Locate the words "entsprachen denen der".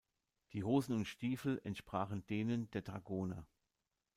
1.63-2.81